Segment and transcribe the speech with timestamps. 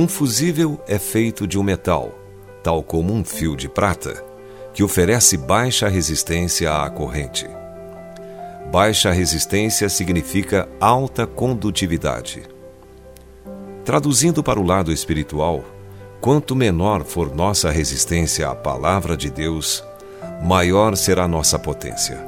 [0.00, 2.18] Um fusível é feito de um metal,
[2.62, 4.24] tal como um fio de prata,
[4.72, 7.46] que oferece baixa resistência à corrente.
[8.72, 12.44] Baixa resistência significa alta condutividade.
[13.84, 15.62] Traduzindo para o lado espiritual,
[16.18, 19.84] quanto menor for nossa resistência à palavra de Deus,
[20.42, 22.18] maior será nossa potência.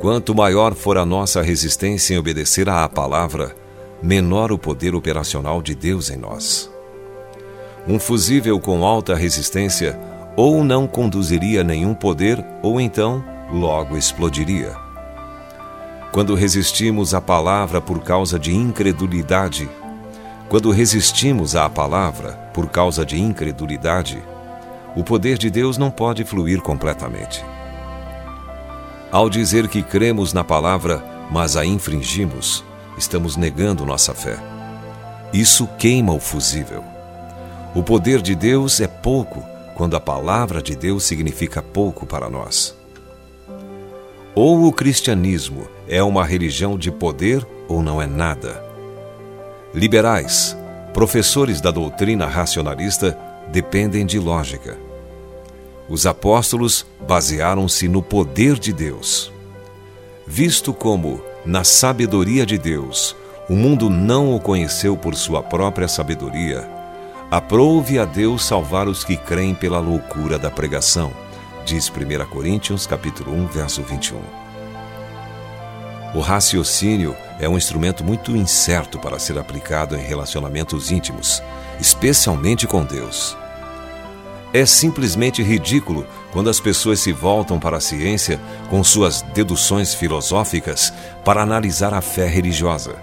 [0.00, 3.54] Quanto maior for a nossa resistência em obedecer à palavra,
[4.02, 6.70] menor o poder operacional de Deus em nós.
[7.86, 9.98] Um fusível com alta resistência
[10.36, 14.74] ou não conduziria nenhum poder, ou então logo explodiria.
[16.12, 19.68] Quando resistimos à palavra por causa de incredulidade,
[20.48, 24.22] quando resistimos à palavra por causa de incredulidade,
[24.96, 27.44] o poder de Deus não pode fluir completamente.
[29.10, 32.64] Ao dizer que cremos na palavra, mas a infringimos,
[32.98, 34.38] estamos negando nossa fé.
[35.32, 36.84] Isso queima o fusível.
[37.74, 42.76] O poder de Deus é pouco quando a palavra de Deus significa pouco para nós.
[44.34, 48.64] Ou o cristianismo é uma religião de poder ou não é nada.
[49.72, 50.56] Liberais,
[50.92, 53.18] professores da doutrina racionalista,
[53.50, 54.78] dependem de lógica.
[55.88, 59.32] Os apóstolos basearam-se no poder de Deus.
[60.26, 63.14] Visto como, na sabedoria de Deus,
[63.48, 66.66] o mundo não o conheceu por sua própria sabedoria,
[67.30, 71.12] aprove a Deus salvar os que creem pela loucura da pregação,
[71.66, 74.20] diz 1 Coríntios capítulo 1, verso 21.
[76.14, 81.42] O raciocínio é um instrumento muito incerto para ser aplicado em relacionamentos íntimos,
[81.78, 83.36] especialmente com Deus.
[84.54, 90.92] É simplesmente ridículo quando as pessoas se voltam para a ciência com suas deduções filosóficas
[91.24, 92.94] para analisar a fé religiosa.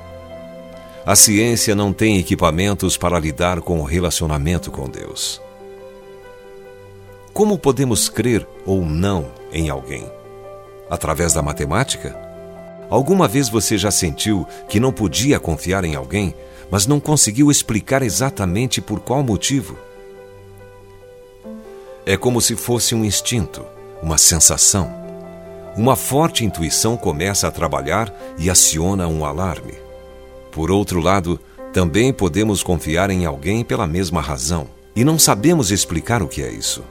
[1.06, 5.42] A ciência não tem equipamentos para lidar com o relacionamento com Deus.
[7.34, 10.10] Como podemos crer ou não em alguém?
[10.90, 12.18] Através da matemática?
[12.90, 16.34] Alguma vez você já sentiu que não podia confiar em alguém,
[16.70, 19.91] mas não conseguiu explicar exatamente por qual motivo?
[22.06, 23.64] É como se fosse um instinto,
[24.02, 24.92] uma sensação.
[25.78, 29.74] Uma forte intuição começa a trabalhar e aciona um alarme.
[30.52, 31.40] Por outro lado,
[31.72, 36.52] também podemos confiar em alguém pela mesma razão e não sabemos explicar o que é
[36.52, 36.84] isso.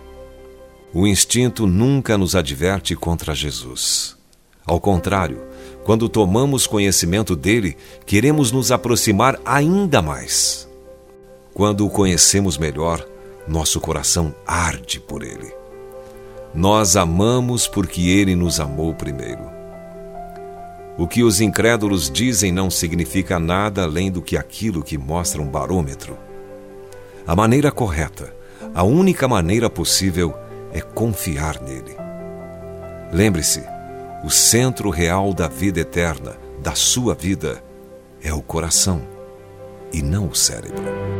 [0.95, 4.17] O instinto nunca nos adverte contra Jesus.
[4.65, 5.43] Ao contrário,
[5.85, 7.77] quando tomamos conhecimento dele,
[8.07, 10.69] queremos nos aproximar ainda mais.
[11.53, 13.07] Quando o conhecemos melhor,
[13.51, 15.53] nosso coração arde por Ele.
[16.55, 19.51] Nós amamos porque Ele nos amou primeiro.
[20.97, 25.47] O que os incrédulos dizem não significa nada além do que aquilo que mostra um
[25.47, 26.17] barômetro.
[27.27, 28.33] A maneira correta,
[28.73, 30.33] a única maneira possível,
[30.73, 31.97] é confiar nele.
[33.13, 33.65] Lembre-se,
[34.25, 37.63] o centro real da vida eterna, da sua vida,
[38.23, 39.03] é o coração
[39.93, 41.20] e não o cérebro.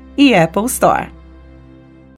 [0.17, 1.20] e Apple Store.